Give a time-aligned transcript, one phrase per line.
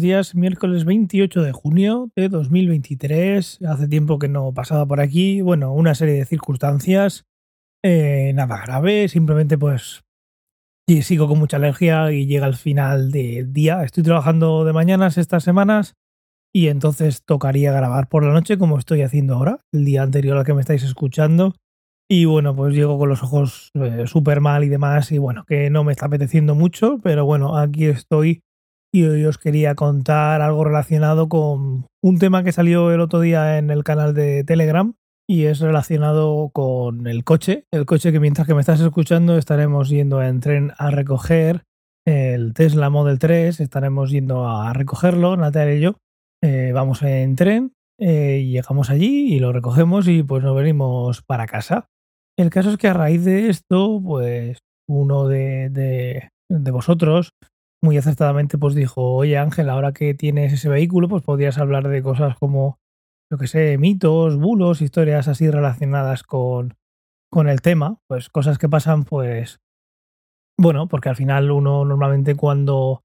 [0.00, 0.34] días.
[0.34, 3.60] Miércoles 28 de junio de 2023.
[3.66, 5.40] Hace tiempo que no pasaba por aquí.
[5.40, 7.24] Bueno, una serie de circunstancias.
[7.82, 10.02] Eh, nada grave, simplemente pues
[10.88, 13.82] y sigo con mucha alergia y llega el final del día.
[13.84, 15.96] Estoy trabajando de mañanas estas semanas
[16.50, 20.44] y entonces tocaría grabar por la noche como estoy haciendo ahora, el día anterior al
[20.44, 21.54] que me estáis escuchando.
[22.10, 25.68] Y bueno, pues llego con los ojos eh, súper mal y demás y bueno, que
[25.68, 28.40] no me está apeteciendo mucho, pero bueno, aquí estoy
[28.92, 33.58] y hoy os quería contar algo relacionado con un tema que salió el otro día
[33.58, 34.94] en el canal de Telegram
[35.28, 39.90] y es relacionado con el coche, el coche que mientras que me estás escuchando estaremos
[39.90, 41.64] yendo en tren a recoger
[42.06, 45.96] el Tesla Model 3, estaremos yendo a recogerlo, Natalia y yo,
[46.42, 51.46] eh, vamos en tren, eh, llegamos allí y lo recogemos y pues nos venimos para
[51.46, 51.88] casa.
[52.38, 57.34] El caso es que a raíz de esto, pues uno de, de, de vosotros
[57.82, 62.02] muy acertadamente pues dijo, oye Ángel, ahora que tienes ese vehículo, pues podrías hablar de
[62.02, 62.78] cosas como,
[63.30, 66.74] yo que sé, mitos, bulos, historias así relacionadas con,
[67.30, 69.60] con el tema, pues cosas que pasan pues,
[70.58, 73.02] bueno, porque al final uno normalmente cuando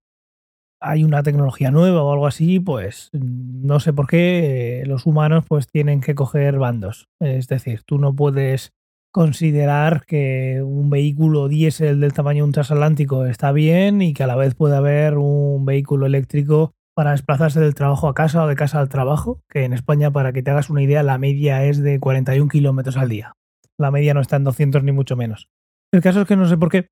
[0.81, 5.45] hay una tecnología nueva o algo así, pues no sé por qué eh, los humanos
[5.47, 7.07] pues tienen que coger bandos.
[7.21, 8.73] Es decir, tú no puedes
[9.13, 14.27] considerar que un vehículo diésel del tamaño de un transatlántico está bien y que a
[14.27, 18.55] la vez puede haber un vehículo eléctrico para desplazarse del trabajo a casa o de
[18.55, 21.77] casa al trabajo, que en España, para que te hagas una idea, la media es
[21.81, 23.33] de 41 kilómetros al día.
[23.77, 25.47] La media no está en 200 ni mucho menos.
[25.91, 26.87] El caso es que no sé por qué,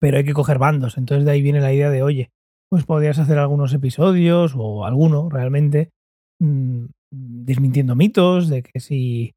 [0.00, 0.98] pero hay que coger bandos.
[0.98, 2.30] Entonces de ahí viene la idea de, oye,
[2.68, 5.90] pues podrías hacer algunos episodios o alguno realmente
[6.40, 9.34] mmm, desmintiendo mitos de que si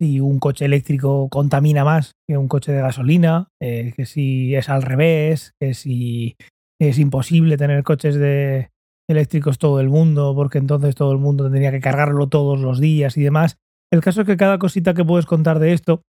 [0.00, 4.70] si un coche eléctrico contamina más que un coche de gasolina, eh, que si es
[4.70, 6.36] al revés, que si
[6.80, 8.70] es imposible tener coches de
[9.08, 13.16] eléctricos todo el mundo, porque entonces todo el mundo tendría que cargarlo todos los días
[13.18, 13.58] y demás.
[13.92, 16.02] El caso es que cada cosita que puedes contar de esto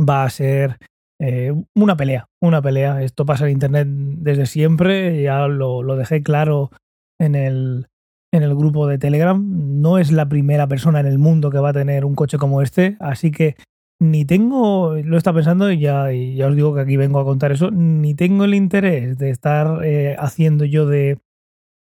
[0.00, 0.78] va a ser
[1.20, 3.02] eh, una pelea, una pelea.
[3.02, 6.70] Esto pasa en Internet desde siempre, ya lo, lo dejé claro
[7.20, 7.86] en el,
[8.32, 9.42] en el grupo de Telegram.
[9.80, 12.62] No es la primera persona en el mundo que va a tener un coche como
[12.62, 13.56] este, así que
[14.00, 17.24] ni tengo, lo está pensando y ya, y ya os digo que aquí vengo a
[17.24, 21.18] contar eso, ni tengo el interés de estar eh, haciendo yo de,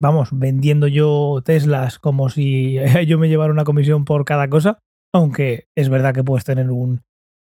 [0.02, 2.78] vamos, vendiendo yo Teslas como si
[3.08, 4.80] yo me llevara una comisión por cada cosa,
[5.14, 7.02] aunque es verdad que puedes tener un,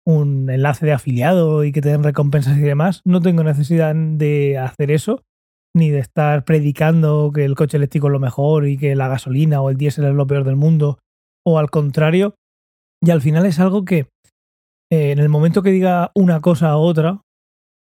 [0.04, 4.58] un enlace de afiliado y que te den recompensas y demás, no tengo necesidad de
[4.58, 5.24] hacer eso
[5.76, 9.60] ni de estar predicando que el coche eléctrico es lo mejor y que la gasolina
[9.60, 10.98] o el diésel es lo peor del mundo,
[11.46, 12.34] o al contrario.
[13.02, 14.08] Y al final es algo que
[14.90, 17.22] eh, en el momento que diga una cosa a otra,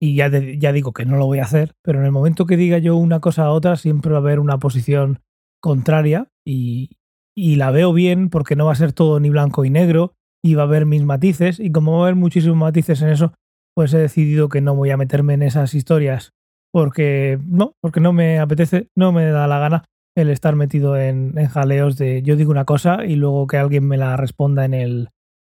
[0.01, 2.57] y ya, ya digo que no lo voy a hacer, pero en el momento que
[2.57, 5.21] diga yo una cosa a otra, siempre va a haber una posición
[5.63, 6.91] contraria y,
[7.37, 10.15] y la veo bien porque no va a ser todo ni blanco y negro
[10.45, 13.33] y va a haber mis matices y como va a haber muchísimos matices en eso,
[13.75, 16.34] pues he decidido que no voy a meterme en esas historias
[16.75, 19.85] porque no, porque no me apetece, no me da la gana
[20.17, 23.87] el estar metido en, en, jaleos de yo digo una cosa y luego que alguien
[23.87, 25.11] me la responda en el,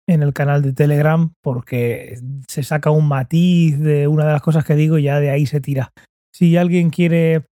[0.10, 2.18] en el canal de Telegram porque
[2.48, 5.46] se saca un matiz de una de las cosas que digo y ya de ahí
[5.46, 5.92] se tira.
[6.34, 7.46] Si alguien quiere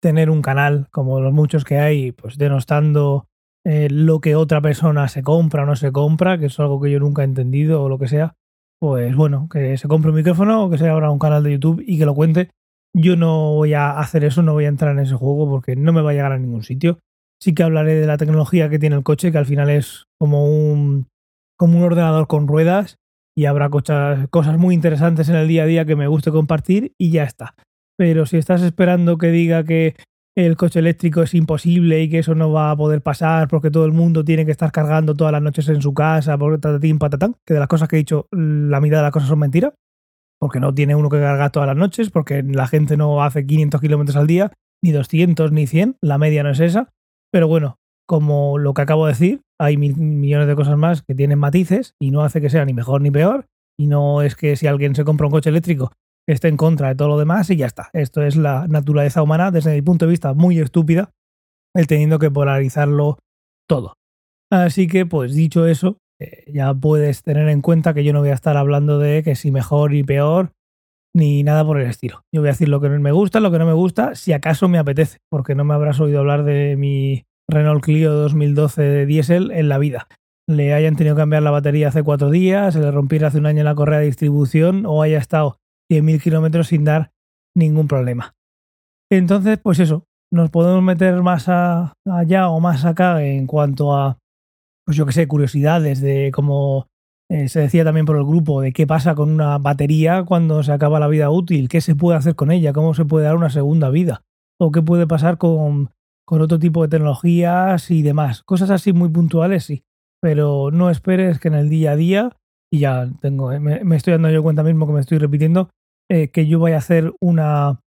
[0.00, 3.26] tener un canal como los muchos que hay, pues denostando
[3.66, 6.90] eh, lo que otra persona se compra o no se compra, que es algo que
[6.90, 8.36] yo nunca he entendido o lo que sea,
[8.80, 11.84] pues bueno, que se compre un micrófono o que se abra un canal de YouTube
[11.86, 12.48] y que lo cuente
[12.94, 15.92] yo no voy a hacer eso, no voy a entrar en ese juego porque no
[15.92, 16.98] me va a llegar a ningún sitio.
[17.40, 20.46] Sí que hablaré de la tecnología que tiene el coche, que al final es como
[20.46, 21.08] un,
[21.58, 22.96] como un ordenador con ruedas
[23.36, 27.10] y habrá cosas, muy interesantes en el día a día que me guste compartir y
[27.10, 27.54] ya está.
[27.96, 29.96] Pero si estás esperando que diga que
[30.36, 33.84] el coche eléctrico es imposible y que eso no va a poder pasar porque todo
[33.84, 37.36] el mundo tiene que estar cargando todas las noches en su casa, por tatatín, patatán,
[37.46, 39.72] que de las cosas que he dicho, la mitad de las cosas son mentiras,
[40.42, 43.80] porque no tiene uno que cargar todas las noches, porque la gente no hace 500
[43.80, 44.50] kilómetros al día,
[44.82, 46.88] ni 200, ni 100, la media no es esa.
[47.32, 47.78] Pero bueno,
[48.08, 51.94] como lo que acabo de decir, hay mil millones de cosas más que tienen matices
[52.02, 53.46] y no hace que sea ni mejor ni peor.
[53.78, 55.92] Y no es que si alguien se compra un coche eléctrico
[56.28, 57.90] esté en contra de todo lo demás y ya está.
[57.92, 61.12] Esto es la naturaleza humana desde mi punto de vista muy estúpida,
[61.72, 63.18] el teniendo que polarizarlo
[63.68, 63.94] todo.
[64.50, 68.30] Así que, pues dicho eso, eh, ya puedes tener en cuenta que yo no voy
[68.30, 70.52] a estar hablando de que si mejor y peor,
[71.14, 72.24] ni nada por el estilo.
[72.32, 74.68] Yo voy a decir lo que me gusta, lo que no me gusta, si acaso
[74.68, 79.50] me apetece, porque no me habrás oído hablar de mi Renault Clio 2012 de diésel
[79.50, 80.08] en la vida.
[80.48, 83.46] Le hayan tenido que cambiar la batería hace cuatro días, se le rompiera hace un
[83.46, 85.58] año la correa de distribución o haya estado
[85.90, 87.12] 100.000 kilómetros sin dar
[87.56, 88.34] ningún problema.
[89.10, 94.18] Entonces, pues eso, nos podemos meter más allá o más acá en cuanto a,
[94.84, 96.88] pues yo que sé, curiosidades de cómo
[97.30, 100.72] eh, se decía también por el grupo, de qué pasa con una batería cuando se
[100.72, 103.50] acaba la vida útil, qué se puede hacer con ella, cómo se puede dar una
[103.50, 104.22] segunda vida,
[104.60, 105.90] o qué puede pasar con,
[106.26, 108.42] con otro tipo de tecnologías y demás.
[108.42, 109.84] Cosas así muy puntuales, sí,
[110.20, 112.36] pero no esperes que en el día a día,
[112.70, 115.70] y ya tengo, eh, me, estoy dando yo cuenta mismo que me estoy repitiendo,
[116.10, 117.80] eh, que yo vaya a hacer una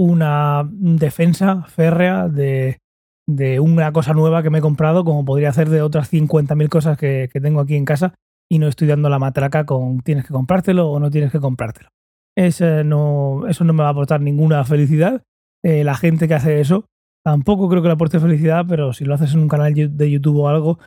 [0.00, 2.78] una defensa férrea de,
[3.28, 6.96] de, una cosa nueva que me he comprado, como podría hacer de otras 50.000 cosas
[6.96, 8.14] que, tengo aquí en casa,
[8.50, 11.90] y no estoy dando la matraca con tienes que comprártelo o no tienes que comprártelo.
[12.84, 15.22] no, eso no me va a aportar ninguna felicidad.
[15.62, 16.86] Eh, la gente que hace eso
[17.24, 20.38] tampoco creo que le aporte felicidad, pero si lo haces en un canal de YouTube
[20.38, 20.78] o algo,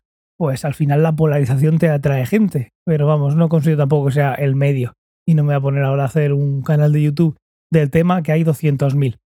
[0.41, 2.69] pues al final la polarización te atrae gente.
[2.83, 4.93] Pero vamos, no considero tampoco que sea el medio.
[5.27, 7.37] Y no me voy a poner ahora a hacer un canal de YouTube
[7.71, 9.19] del tema que hay 200.000.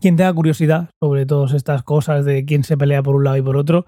[0.00, 3.42] Quien tenga curiosidad sobre todas estas cosas de quién se pelea por un lado y
[3.42, 3.86] por otro,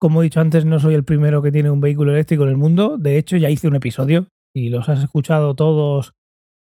[0.00, 2.56] como he dicho antes, no soy el primero que tiene un vehículo eléctrico en el
[2.56, 2.96] mundo.
[2.96, 6.14] De hecho, ya hice un episodio y los has escuchado todos,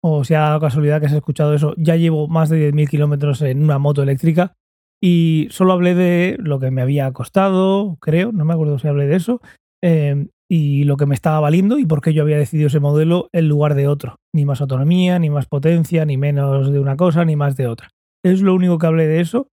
[0.02, 3.62] o si ha casualidad que has escuchado eso, ya llevo más de 10.000 kilómetros en
[3.62, 4.54] una moto eléctrica
[5.00, 9.06] y solo hablé de lo que me había costado, creo, no me acuerdo si hablé
[9.06, 9.40] de eso,
[9.82, 13.28] eh, y lo que me estaba valiendo y por qué yo había decidido ese modelo
[13.32, 14.16] en lugar de otro.
[14.34, 17.90] Ni más autonomía, ni más potencia, ni menos de una cosa, ni más de otra.
[18.28, 19.48] Es lo único que hablé de eso.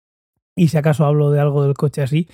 [0.56, 2.27] Y si acaso hablo de algo del coche así,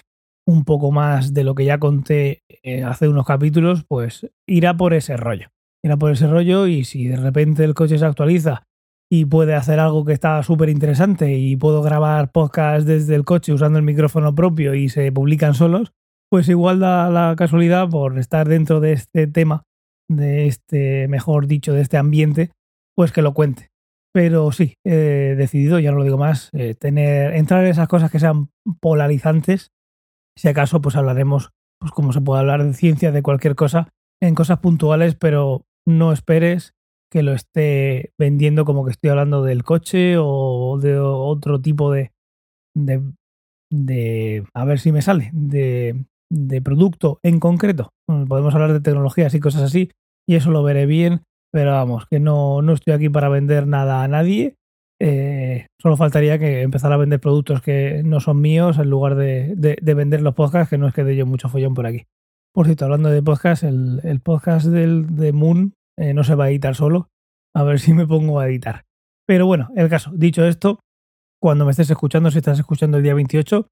[0.48, 4.94] un poco más de lo que ya conté eh, hace unos capítulos, pues irá por
[4.94, 5.50] ese rollo.
[5.84, 8.64] Irá por ese rollo y si de repente el coche se actualiza
[9.10, 13.54] y puede hacer algo que está súper interesante y puedo grabar podcast desde el coche
[13.54, 15.94] usando el micrófono propio y se publican solos,
[16.30, 19.64] pues igual da la casualidad por estar dentro de este tema,
[20.10, 22.52] de este, mejor dicho, de este ambiente,
[22.96, 23.70] pues que lo cuente.
[24.18, 28.10] Pero sí, he decidido, ya no lo digo más, eh, tener, entrar en esas cosas
[28.10, 28.50] que sean
[28.80, 29.70] polarizantes.
[30.36, 34.34] Si acaso, pues hablaremos, pues como se puede hablar de ciencia, de cualquier cosa, en
[34.34, 36.74] cosas puntuales, pero no esperes
[37.12, 42.12] que lo esté vendiendo como que estoy hablando del coche o de otro tipo de,
[42.76, 43.04] de,
[43.72, 47.94] de a ver si me sale, de de producto en concreto.
[48.28, 49.92] podemos hablar de tecnologías y cosas así,
[50.28, 51.24] y eso lo veré bien,
[51.58, 54.58] pero vamos, que no, no estoy aquí para vender nada a nadie.
[55.02, 59.56] Eh, solo faltaría que empezara a vender productos que no son míos en lugar de,
[59.56, 62.06] de, vender los podcasts, que no es que dé yo mucho follón por aquí.
[62.54, 66.44] Por cierto, hablando de podcast, el, el podcast del, de Moon eh, no se va
[66.44, 67.10] a editar solo.
[67.56, 68.84] A ver si me pongo a editar.
[69.26, 70.80] Pero bueno, el caso, dicho esto,
[71.42, 73.68] cuando me estés escuchando, si estás escuchando el día 28,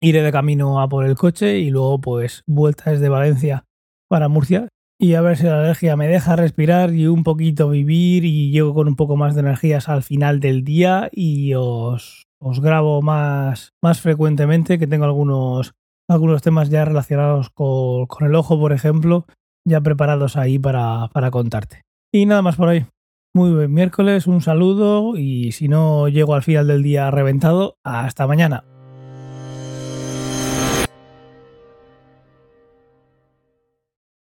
[0.00, 3.64] iré de camino a por el coche y luego pues vuelta desde Valencia
[4.08, 8.24] para Murcia y a ver si la alergia me deja respirar y un poquito vivir
[8.24, 12.60] y llego con un poco más de energías al final del día y os, os
[12.60, 15.74] grabo más, más frecuentemente que tengo algunos,
[16.08, 19.26] algunos temas ya relacionados con, con el ojo, por ejemplo,
[19.66, 21.82] ya preparados ahí para, para contarte.
[22.12, 22.86] Y nada más por ahí.
[23.34, 28.26] Muy buen miércoles, un saludo y si no llego al final del día reventado, hasta
[28.26, 28.64] mañana.